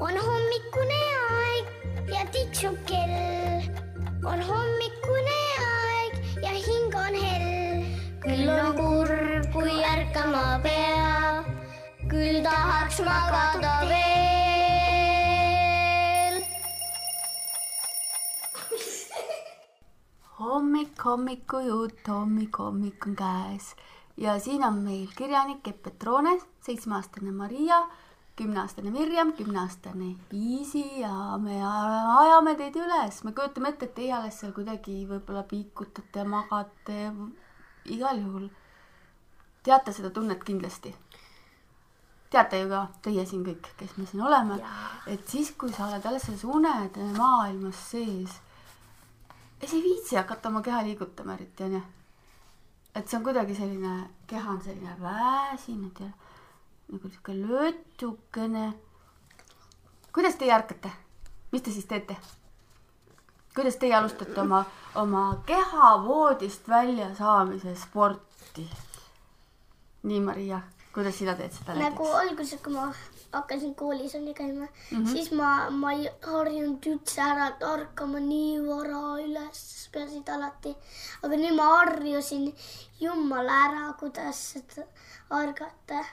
[0.00, 0.98] on hommikune
[1.30, 1.64] aeg
[2.12, 3.62] ja tiksub kell.
[4.30, 7.82] on hommikune aeg ja hing on hell.
[8.22, 11.44] küll on kurb, kui ärkama pea,
[12.12, 13.98] küll tahaks magada veel.
[20.40, 23.74] hommik, hommikujutt, hommik, hommik on käes
[24.16, 27.82] ja siin on meil kirjanik Epp Petrone, seitsmeaastane Maria,
[28.38, 34.38] kümneaastane Mirjam, kümneaastane Iisi ja me ajame teid üles, me kujutame ette, et teie alles
[34.40, 37.00] seal kuidagi võib-olla piikutate, magate,
[37.96, 38.48] igal juhul
[39.66, 40.94] teate seda tunnet kindlasti.
[42.30, 44.60] teate ju ka teie siin kõik, kes me siin oleme,
[45.06, 48.36] et siis, kui sa oled alles selles unede maailmas sees
[49.60, 51.82] ja sa ei viitsi hakata oma keha liigutama eriti onju.
[52.94, 53.94] et see on kuidagi selline,
[54.26, 56.10] keha on selline väsinud ja
[56.88, 58.72] nagu sihuke löötukene.
[60.12, 60.90] kuidas teie ärkate?
[61.52, 62.16] mis te siis teete?
[63.54, 68.68] kuidas teie alustate oma, oma kehavoodist välja saamise sporti?
[70.02, 70.60] nii, Maria,
[70.94, 72.20] kuidas sina teed seda nagu näiteks?
[72.22, 72.92] alguses, kui ma
[73.32, 74.70] hakkasin koolis onju käima mm.
[74.98, 75.12] -hmm.
[75.12, 80.76] siis ma, ma ei harjunud üldse ära ärkama nii vara üles, peasid alati.
[81.22, 82.54] aga nüüd ma harjusin
[83.00, 84.86] jumala ära, kuidas seda
[85.42, 86.04] ärgata.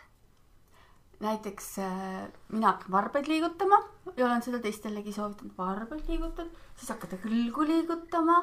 [1.20, 3.80] Näiteks äh, mina hakkan varbaid liigutama
[4.18, 8.38] ja olen seda teistelegi soovitanud, varbaid liigutada, siis hakkate kõlgu liigutama.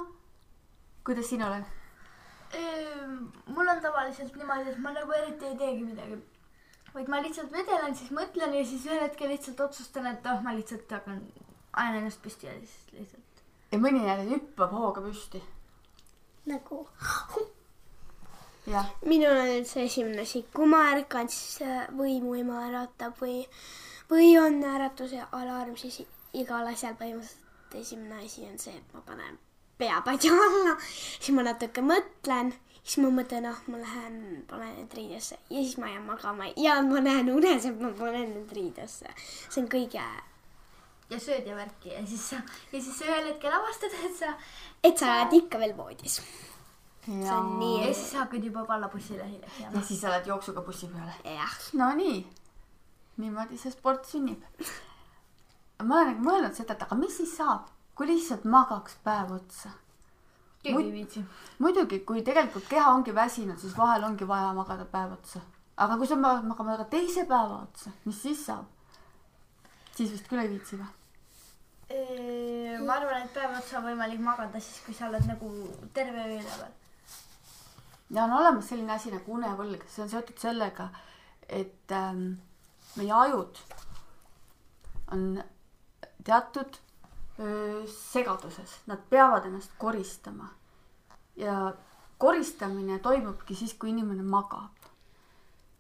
[1.05, 1.65] kuidas sina oled?
[2.53, 6.19] Ehm, mul on tavaliselt niimoodi, et ma nagu eriti ei teegi midagi.
[6.95, 10.53] vaid ma lihtsalt vedelen, siis mõtlen ja siis ühel hetkel lihtsalt otsustan, et oh, ma
[10.53, 11.23] lihtsalt hakkan,
[11.73, 13.43] ajan ennast püsti ja siis lihtsalt.
[13.73, 15.43] ja mõni jälle hüppab hooga püsti.
[16.47, 16.87] nagu
[19.07, 23.17] minul on nüüd see esimene asi, kui ma ärkan, siis äh, või mu ema äratab
[23.21, 23.41] või,
[24.11, 29.39] või on äratuse alarm, siis igal asjal põhimõtteliselt esimene asi on see, et ma panen
[29.79, 34.19] pea padja alla, siis ma natuke mõtlen, siis ma mõtlen, ah, ma lähen
[34.51, 35.39] panen need riidesse.
[35.51, 36.53] Ja siis ma jään magama.
[36.57, 39.11] Ja ma näen unes, et ma panen need riidesse.
[39.49, 40.05] see on kõige,
[41.13, 41.93] ja sööd ja värki.
[41.97, 42.41] Ja siis sa,
[42.73, 44.33] ja siis sa ühel hetkel avastad, et sa,
[44.85, 46.21] et sa oled ikka veel voodis.
[47.07, 50.63] Ja on nii- ja siis sa hakkad juba pallabussile hiljaks ja siis sa lähed jooksuga
[50.63, 51.13] bussi peale.
[51.25, 52.27] jah, Nonii,
[53.17, 54.43] niimoodi see sport sünnib.
[55.83, 59.71] ma olen nagu mõelnud seda, et aga mis siis saab, kui lihtsalt magaks päev otsa.
[60.63, 61.25] keegi ei viitsi.
[61.59, 65.41] muidugi, kui tegelikult keha ongi väsinud, siis vahel ongi vaja magada päev otsa.
[65.77, 68.65] aga kui sa pead magama ka teise päeva otsa, mis siis saab?
[69.97, 70.91] siis vist küll ei viitsi või?
[72.87, 75.51] ma arvan, et päev otsa on võimalik magada siis, kui sa oled nagu
[75.93, 76.71] terve öö üleval.
[78.13, 80.89] Ja on olemas selline asi nagu unevõlg, see on seotud sellega,
[81.49, 82.35] et ähm,
[82.97, 83.61] meie ajud
[85.13, 85.43] on
[86.25, 86.79] teatud
[87.41, 90.49] öö, segaduses, nad peavad ennast koristama.
[91.37, 91.73] ja
[92.19, 94.91] koristamine toimubki siis, kui inimene magab.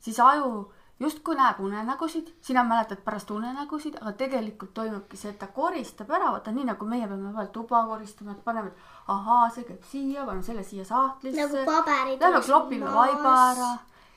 [0.01, 0.73] siis aju
[1.03, 6.31] justkui näeb unenägusid, sina mäletad pärast unenägusid, aga tegelikult toimubki see, et ta koristab ära,
[6.35, 10.27] vaata nii nagu meie peame vahel tuba koristama, et paneme, et ahaa, see käib siia,
[10.29, 11.41] panen selle siia sahtlisse.
[11.41, 12.21] nagu paberid.
[12.23, 13.73] Lähme klopime vaiba ära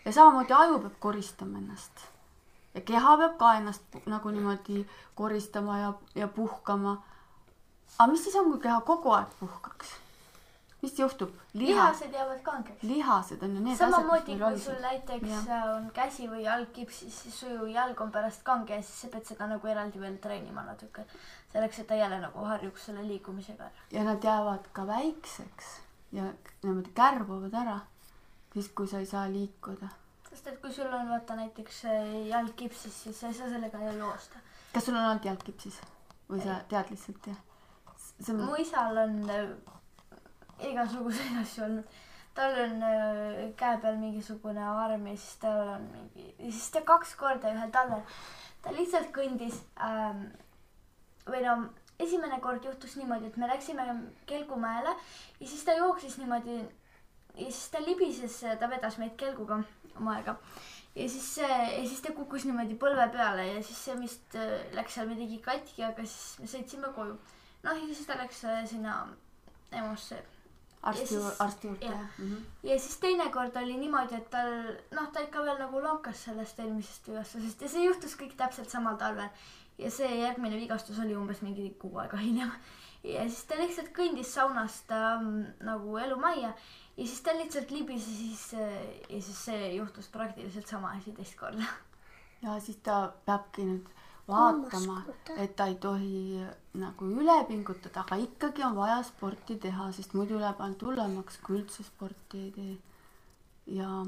[0.05, 2.05] ja samamoodi aju peab koristama ennast.
[2.73, 4.85] ja keha peab ka ennast nagu niimoodi
[5.15, 6.97] koristama ja, ja puhkama.
[7.99, 9.95] aga mis siis on, kui keha kogu aeg puhkaks?
[10.85, 11.31] Mis juhtub?
[11.53, 12.83] liha, lihased jäävad kangeks.
[12.83, 15.47] lihased on ju need samamoodi, kui sul näiteks Jah.
[15.57, 19.11] äh, on käsi või jalg kipsis, siis su jalg on pärast kange ja siis sa
[19.13, 21.05] pead seda nagu eraldi veel treenima natuke.
[21.53, 23.89] selleks, et ta jälle nagu harjuks selle liikumisega ära.
[23.91, 25.75] ja nad jäävad ka väikseks
[26.11, 26.31] ja
[26.63, 27.79] niimoodi kärbuvad ära,
[28.53, 29.89] siis kui sa ei saa liikuda.
[30.29, 33.83] sest et kui sul on vaata näiteks äh, jalg kipsis, siis sa ei saa sellega
[33.89, 34.39] ju joosta.
[34.73, 35.81] kas sul on olnud jalg kipsis
[36.29, 37.41] või sa tead lihtsalt jah?
[38.29, 39.49] on mu isal on äh,
[40.63, 42.01] igasuguseid asju olnud.
[42.35, 47.15] tal on äh, käe peal mingisugune arm ja siis tal on mingi, siis ta kaks
[47.15, 48.03] korda ühel talvel,
[48.63, 50.25] ta lihtsalt kõndis ähm,
[51.29, 51.55] või no
[51.99, 53.85] esimene kord juhtus niimoodi, et me läksime
[54.27, 54.91] Kelgumäele
[55.39, 59.61] ja siis ta jooksis niimoodi ja siis ta libises, ta vedas meid kelguga
[59.95, 60.35] omaega
[60.95, 64.57] ja siis see ja siis ta kukkus niimoodi põlve peale ja siis see vist äh,
[64.75, 67.17] läks seal midagi katki, aga siis me sõitsime koju.
[67.63, 69.05] noh, ja siis ta läks äh, sinna
[69.71, 70.21] EMO-sse
[70.85, 72.69] arsti ja, siis- arsti juurde jah mm -hmm.
[72.69, 74.51] ja siis teinekord oli niimoodi, et tal
[74.91, 78.97] noh, ta ikka veel nagu lonkas sellest eelmisest vigastusest ja see juhtus kõik täpselt samal
[78.97, 79.29] talvel.
[79.77, 82.51] ja see järgmine vigastus oli umbes mingi kuu aega hiljem.
[83.03, 86.53] ja siis ta lihtsalt kõndis saunast ähm, nagu elumajja
[86.97, 91.11] ja siis ta lihtsalt libis ja siis äh, ja siis see juhtus praktiliselt sama asi
[91.11, 91.65] teist korda.
[92.41, 93.95] ja siis ta peabki nüüd
[94.27, 95.03] vaatama
[95.37, 96.41] et ta ei tohi
[96.81, 101.59] nagu üle pingutada, aga ikkagi on vaja sporti teha, sest muidu läheb ainult hullemaks, kui
[101.59, 102.77] üldse sporti ei tee.
[103.79, 104.05] ja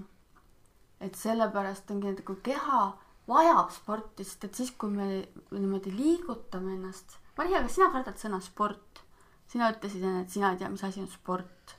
[1.02, 2.82] et sellepärast ongi nagu keha
[3.28, 8.42] vajab sporti, sest et siis, kui me niimoodi liigutame ennast, Maria, kas sina kardad sõna
[8.42, 9.04] sport?
[9.48, 11.76] sina ütlesid enne, et sina ei tea, mis asi on sport.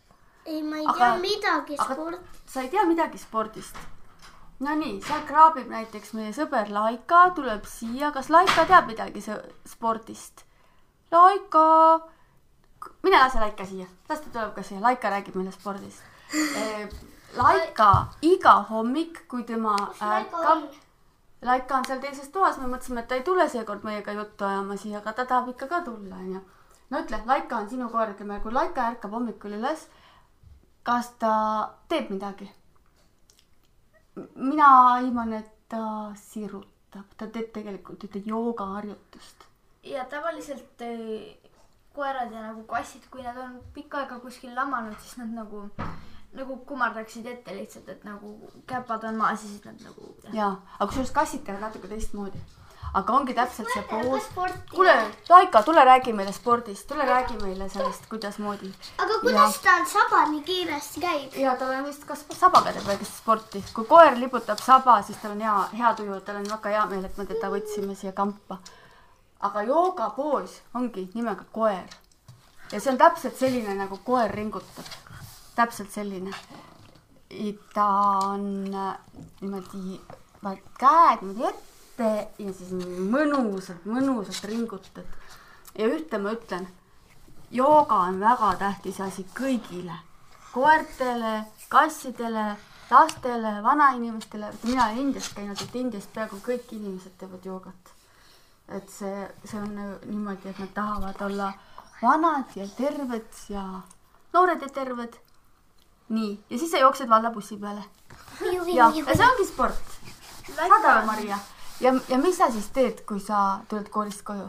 [0.46, 2.20] ei, ma ei Aga- tea midagi sport.
[2.46, 3.76] sa ei tea midagi spordist?
[4.58, 10.42] Nonii, seal kraabib näiteks meie sõber Laika, tuleb siia, kas Laika teab midagi spordist?
[11.14, 11.62] Laika,
[13.06, 16.02] mine lase Laika siia, las ta tuleb ka siia, Laika räägib meile spordist.
[17.38, 17.88] Laika
[18.26, 20.66] iga hommik, kui tema ärkab,
[21.46, 24.74] Laika on seal teises toas, me mõtlesime, et ta ei tule seekord meiega juttu ajama
[24.76, 26.42] siia, aga ta tahab ikka ka tulla, onju.
[26.90, 29.86] no ütle, Laika on sinu koer, ütleme, kui Laika ärkab hommikul üles,
[30.82, 31.36] kas ta
[31.86, 32.50] teeb midagi?
[34.34, 39.46] Mina aiman, et ta sirutab, ta teeb tegelikult ühte joogaharjutust.
[39.82, 41.38] ja tavaliselt eh,
[41.94, 45.64] koerad ja nagu kassid, kui nad on pikka aega kuskil lamanud, siis nad nagu,
[46.38, 50.14] nagu kummardaksid ette lihtsalt, et nagu käpad on maas ja siis nad nagu.
[50.32, 52.42] jaa, aga kusjuures kassid teevad natuke teistmoodi.
[52.94, 54.24] Aga ongi täpselt see poos.
[54.72, 54.94] kuule,
[55.28, 58.72] Laika, tule räägi meile spordist, tule räägi meile sellest, kuidasmoodi.
[58.98, 61.36] aga kuidas tal saba nii kiiresti käib?
[61.36, 65.36] ja tal on vist, kas sabaga teeb väikest sporti, kui koer liputab saba, siis tal
[65.36, 68.58] on hea, hea tuju, tal on väga hea meel, et me teda võtsime siia kampa.
[69.40, 71.84] aga joogapoos ongi nimega koer.
[72.72, 74.94] ja see on täpselt selline, nagu koer ringutab.
[75.56, 76.32] täpselt selline.
[77.74, 77.88] ta
[78.24, 78.94] on äh,
[79.40, 80.00] niimoodi,
[80.78, 82.72] käed niimoodi ette ja siis
[83.10, 85.06] mõnusalt, mõnusalt ringutad.
[85.78, 86.68] ja ühte ma ütlen
[87.50, 89.94] jooga on väga tähtis asi kõigile,
[90.52, 92.56] koertele, kassidele,
[92.90, 97.94] lastele, vanainimestele, mina olen Indias käinud, et Indias peaaegu kõik inimesed teevad joogat.
[98.68, 99.70] et see, see on
[100.04, 101.52] niimoodi, et nad tahavad olla
[102.02, 103.62] vanad ja terved ja
[104.32, 105.16] noored ja terved.
[106.08, 107.84] nii, ja siis sa jooksed vallabussi peale.
[108.74, 109.96] ja, ja see ongi sport.
[110.56, 111.38] saad aru, Maria?
[111.80, 114.48] ja, ja mis sa siis teed, kui sa tuled koolist koju?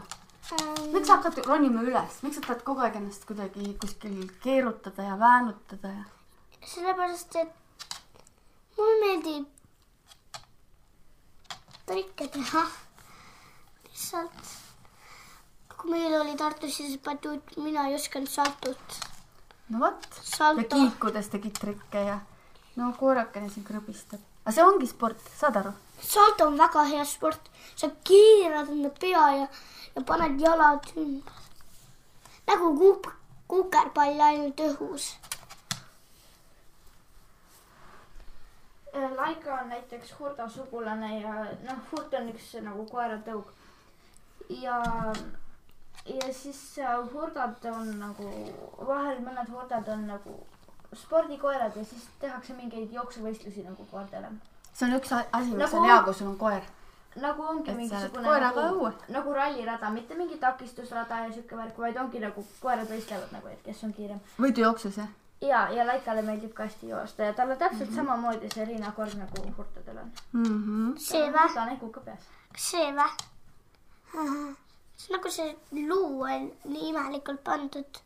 [0.90, 5.18] miks sa hakkad ronima üles, miks sa tahad kogu aeg ennast kuidagi kuskil keerutada ja
[5.18, 6.04] väänutada ja?
[6.66, 7.52] sellepärast, et
[8.78, 9.46] mulle meeldib
[11.90, 12.64] trikke teha.
[13.86, 14.50] lihtsalt,
[15.76, 18.98] kui meil oli Tartus siis batuut, mina ei osanud saltot.
[19.68, 20.10] no vot,
[20.40, 22.18] ja kiikudes tegid trikke ja
[22.80, 24.20] no koerakene siin krõbistab.
[24.44, 25.72] aga see ongi sport, saad aru?
[26.00, 29.48] salto on väga hea sport, sa keerad enda pea ja,
[29.94, 31.42] ja paned jalad ümber.
[32.48, 33.12] nagu kuuk-,
[33.50, 35.12] kukerpall ainult õhus.
[38.92, 41.34] Laika on näiteks Hurda sugulane ja
[41.66, 43.52] noh, Hurt on üks nagu koeratõug.
[44.62, 44.80] ja,
[46.06, 48.30] ja siis äh, hurdad on nagu,
[48.88, 50.40] vahel mõned hurdad on nagu
[50.94, 54.28] spordikoerad ja siis tehakse mingeid jooksuvõistlusi nagu koertele.
[54.72, 56.62] see on üks asi, mis Nagu- on hea, kui sul on koer.
[57.16, 58.92] nagu ongi Et mingisugune koeraga nagu, õue.
[59.08, 63.62] nagu rallirada, mitte mingi takistusrada ja siuke värk, vaid ongi nagu koerad võistlevad nagu, et
[63.62, 64.20] kes on kiirem.
[64.38, 65.08] võidujooksus jah?
[65.40, 67.96] ja, ja Laikale meeldib ka hästi joosta ja talle täpselt mm -hmm.
[67.96, 70.12] samamoodi see rinnakord nagu hurtadel on.
[70.32, 70.98] Mm -hmm.
[70.98, 71.48] see vä?
[71.54, 72.20] ta on näguga peas.
[72.56, 73.08] see vä?
[74.96, 75.56] see nagu see
[75.88, 78.00] luu on nii imelikult pandud.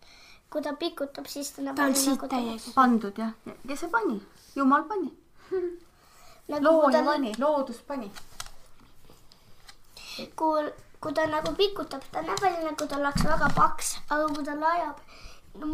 [0.54, 1.76] Kui ta pikutab, siis ta nagu.
[1.76, 2.73] ta on siit täiega.
[2.76, 3.32] pandud jah,
[3.66, 4.20] kes see pani?
[4.54, 5.11] jumal pani,
[6.52, 8.11] nagu looja pani, loodus pani.
[10.38, 10.70] kui,
[11.02, 14.54] kui ta nagu pikutab, ta näeb välja nagu ta oleks väga paks, aga kui ta
[14.62, 15.02] laiab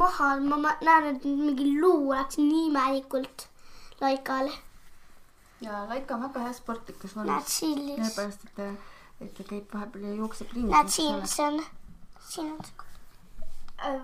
[0.01, 3.49] maha, ma näen, et mingi luu läks nii imelikult
[4.01, 4.53] laikale.
[5.61, 8.75] ja Laika on väga hea sportlikus lihtsalt, sellepärast, et ta,
[9.21, 10.71] et ta käib vahepeal ja jookseb ringi.
[10.73, 11.67] näed siin, see on,
[12.29, 12.90] siin on see.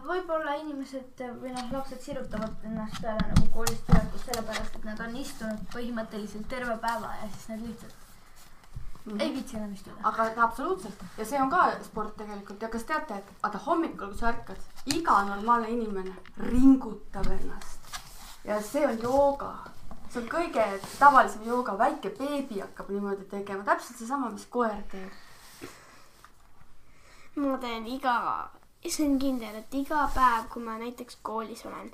[0.06, 5.16] Võib-olla inimesed või noh, lapsed sirutavad ennast peale nagu koolist tulekul sellepärast, et nad on
[5.20, 7.94] istunud põhimõtteliselt terve päeva ja siis nad lihtsalt
[9.06, 9.22] mm -hmm.
[9.22, 9.96] ei viitsi enam istuda.
[10.02, 14.18] aga absoluutselt ja see on ka sport tegelikult ja kas teate, et vaata hommikul, kui
[14.18, 14.56] sa ärkad,
[14.86, 17.80] iga normaalne inimene ringutab ennast
[18.44, 19.54] ja see on jooga.
[20.10, 20.64] see on kõige
[20.98, 25.12] tavalisem jooga, väike beebi hakkab niimoodi tegema, täpselt seesama, mis koer teeb.
[27.36, 28.48] ma teen iga,
[28.84, 31.90] see on kindel, et iga päev, kui ma näiteks koolis olen,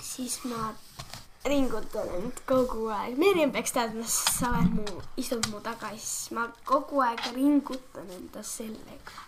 [0.00, 0.72] siis ma
[1.46, 3.18] ringutan end kogu aeg.
[3.20, 8.10] Merjem peaks teadma, sest sa oled mu, istud mu taga, siis ma kogu aeg ringutan
[8.18, 9.24] enda sellega.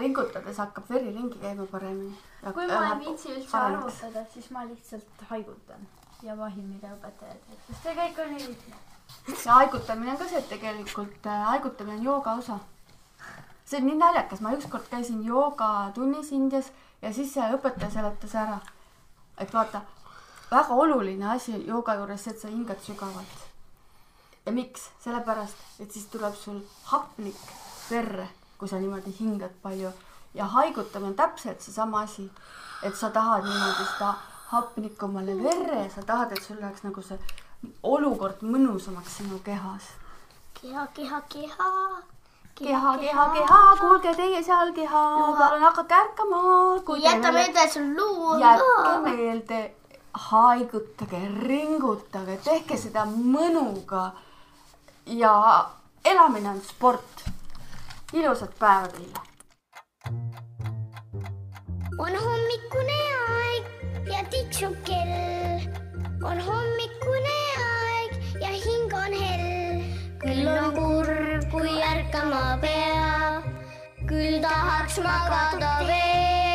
[0.00, 2.16] ringutades hakkab veri ringi käima paremini.
[2.54, 5.88] kui ma ei viitsi üldse arvutada, siis ma lihtsalt haigutan
[6.22, 8.80] ja vahin, mida õpetaja teeb, sest see kõik on nii lihtne.
[9.44, 12.58] ja haigutamine on ka see, et tegelikult äh, haigutamine on jooga osa.
[13.70, 16.72] See on nii naljakas, ma ükskord käisin joogatunnis Indias
[17.02, 18.58] ja siis see õpetaja seletas ära,
[19.38, 19.82] et vaata,
[20.50, 23.36] väga oluline asi jooga juures see, et sa hingad sügavalt.
[24.46, 24.90] ja miks?
[25.04, 26.60] sellepärast, et siis tuleb sul
[26.90, 27.38] hapnik
[27.90, 29.92] verre, kui sa niimoodi hingad palju
[30.34, 32.30] ja haigutamine on täpselt seesama asi,
[32.82, 34.14] et sa tahad niimoodi seda
[34.50, 37.18] hapnikku omale verre ja sa tahad, et sul läheks nagu see
[37.82, 39.92] olukord mõnusamaks sinu kehas.
[40.60, 41.70] keha, keha, keha.
[42.54, 45.02] keha, keha, keha, kuulge teie seal keha,
[45.38, 46.40] palun hakake ärkama.
[47.02, 47.64] jäta meelde,
[47.96, 49.60] luu on jätke meelde,
[50.12, 54.10] haigutage, ringutage, tehke seda mõnuga.
[55.06, 55.66] ja
[56.04, 57.24] elamine on sport.
[58.12, 59.20] ilusat päeva teile.
[61.98, 63.64] on hommikune aeg
[64.12, 65.68] ja tiksub kell.
[66.22, 67.69] on hommikune aeg
[71.90, 73.42] ärkama pea.
[74.06, 76.49] küll tahaks magada veel.